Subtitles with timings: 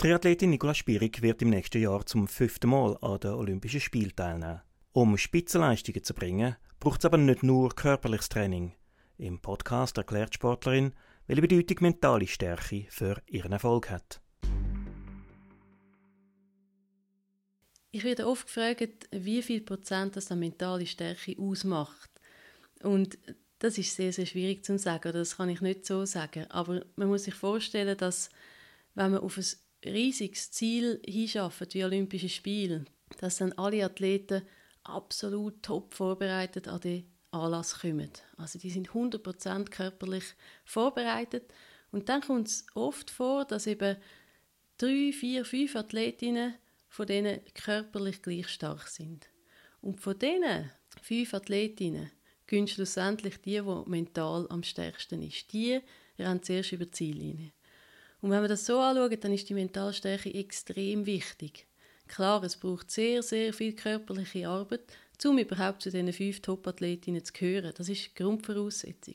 [0.00, 4.60] Triathletin Nicola Spierig wird im nächsten Jahr zum fünften Mal an den Olympischen Spielen teilnehmen.
[4.92, 8.76] Um Spitzenleistungen zu bringen, braucht es aber nicht nur körperliches Training.
[9.16, 10.92] Im Podcast erklärt Sportlerin,
[11.26, 14.20] welche Bedeutung mentale Stärke für ihren Erfolg hat.
[17.90, 22.10] Ich werde oft gefragt, wie viel Prozent das an mentale Stärke ausmacht.
[22.84, 23.18] Und
[23.58, 26.48] das ist sehr, sehr schwierig zu sagen, das kann ich nicht so sagen.
[26.50, 28.30] Aber man muss sich vorstellen, dass
[28.94, 29.44] wenn man auf ein
[29.84, 32.84] riesiges Ziel hinschaffen, wie Olympische Spiele,
[33.20, 34.42] dass dann alle Athleten
[34.84, 38.10] absolut top vorbereitet an den Anlass kommen.
[38.36, 40.24] Also die sind 100% körperlich
[40.64, 41.52] vorbereitet
[41.90, 43.96] und dann kommt es oft vor, dass eben
[44.78, 46.54] drei, vier, fünf Athletinnen
[46.88, 49.28] von denen körperlich gleich stark sind.
[49.80, 50.70] Und von diesen
[51.02, 52.10] fünf Athletinnen
[52.46, 55.52] gehen schlussendlich die, die mental am stärksten ist.
[55.52, 55.80] Die
[56.18, 57.52] rennen zuerst über die Ziellinie.
[58.20, 61.66] Und wenn wir das so anschauen, dann ist die Mentalstärke extrem wichtig.
[62.08, 64.80] Klar, es braucht sehr, sehr viel körperliche Arbeit,
[65.24, 67.72] um überhaupt zu diesen fünf Top-Athletinnen zu gehören.
[67.76, 69.14] Das ist die Grundvoraussetzung.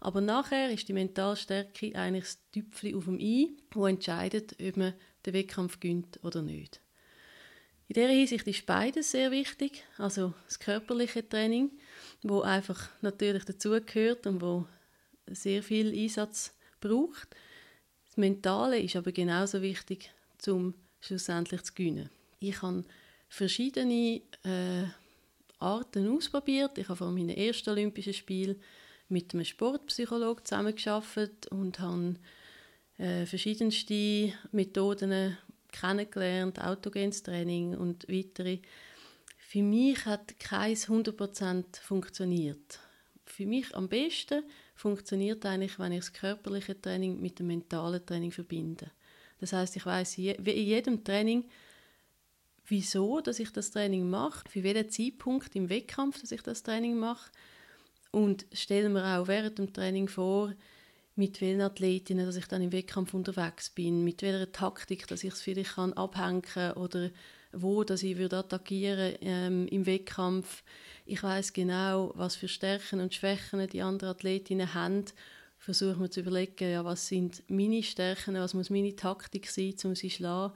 [0.00, 4.94] Aber nachher ist die Mentalstärke eigentlich das Tüpfchen auf dem I, wo entscheidet, ob man
[5.24, 6.80] den Wettkampf gönnt oder nicht.
[7.88, 11.70] In dieser Hinsicht ist beides sehr wichtig, also das körperliche Training,
[12.22, 14.66] wo einfach natürlich dazugehört und wo
[15.26, 17.34] sehr viel Einsatz braucht.
[18.14, 20.08] Das Mentale ist aber genauso wichtig,
[20.46, 22.10] um schlussendlich zu gewinnen.
[22.38, 22.84] Ich habe
[23.28, 24.84] verschiedene äh,
[25.58, 26.78] Arten ausprobiert.
[26.78, 28.60] Ich habe vor meinem ersten Olympischen Spiel
[29.08, 32.14] mit einem Sportpsychologen zusammengearbeitet und habe
[32.98, 35.36] äh, verschiedenste Methoden
[35.72, 38.60] kennengelernt, autogenes Training und weitere.
[39.38, 42.78] Für mich hat keins 100% funktioniert.
[43.34, 44.44] Für mich am besten
[44.76, 48.92] funktioniert eigentlich, wenn ich das körperliche Training mit dem mentalen Training verbinde.
[49.40, 51.44] Das heißt, ich weiß in jedem Training,
[52.68, 56.96] wieso, dass ich das Training mache, für welchen Zeitpunkt im Wettkampf, dass ich das Training
[56.96, 57.28] mache
[58.12, 60.52] und stelle mir auch während dem Training vor,
[61.16, 65.32] mit welchen Athletinnen, dass ich dann im Wettkampf unterwegs bin, mit welcher Taktik, dass ich
[65.32, 67.10] es vielleicht kann abhängen oder
[67.52, 70.64] wo, dass ich würde attackieren ähm, im Wettkampf.
[71.06, 75.04] Ich weiß genau, was für Stärken und Schwächen die anderen Athletinnen haben.
[75.58, 79.94] Versuche mir zu überlegen, ja, was sind meine Stärken, was muss meine Taktik sein, um
[79.94, 80.52] sie zu schlagen.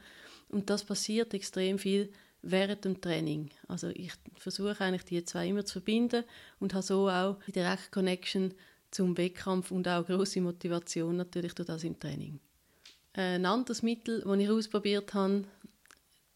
[0.49, 2.11] Und das passiert extrem viel
[2.43, 3.51] während dem Training.
[3.69, 6.25] Also ich versuche eigentlich die zwei immer zu verbinden
[6.59, 8.55] und habe so auch die Direct Connection
[8.91, 12.41] zum Wettkampf und auch große Motivation natürlich durch das im Training.
[13.13, 15.45] Ein anderes Mittel, das ich ausprobiert habe,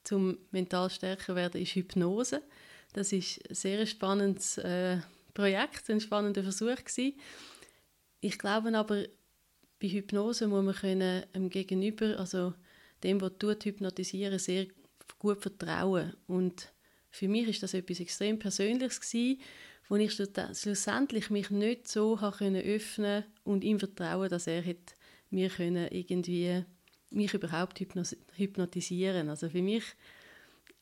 [0.04, 2.42] zum mental stärker werden, ist Hypnose.
[2.92, 4.98] Das ist ein sehr spannendes äh,
[5.32, 6.76] Projekt, ein spannender Versuch.
[8.20, 9.04] Ich glaube aber,
[9.80, 12.54] bei Hypnose muss man können, dem Gegenüber, also
[13.02, 14.66] dem, was tut, hypnotisieren, sehr
[15.18, 16.14] gut vertrauen.
[16.26, 16.72] Und
[17.10, 19.40] für mich ist das etwas extrem Persönliches gewesen,
[19.92, 24.64] wo ich schlussendlich mich nicht so können öffnen und ihm vertrauen, dass er
[25.28, 26.64] mir können irgendwie
[27.10, 29.28] mich überhaupt hypnotisieren.
[29.28, 29.84] Also für mich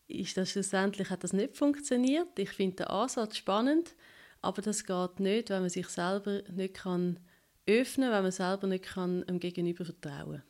[0.07, 2.39] ist das schlussendlich hat das nicht funktioniert.
[2.39, 3.97] Ich finde den Ansatz spannend,
[4.43, 7.19] aber das geht nicht, wenn man sich selber nicht kann
[7.67, 10.45] öffnen, wenn man selber nicht kann dem Gegenüber vertrauen.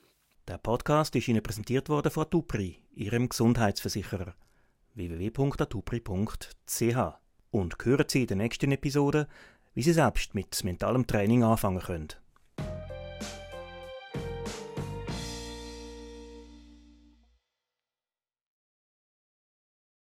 [0.49, 4.35] Der Podcast ist Ihnen präsentiert worden von Atupri, Ihrem Gesundheitsversicherer
[4.93, 7.21] www.atupri.ch
[7.51, 9.27] und hören Sie in der nächsten Episode,
[9.75, 12.09] wie Sie selbst mit mentalem Training anfangen können.